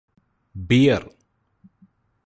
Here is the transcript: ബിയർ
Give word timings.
ബിയർ 0.55 1.03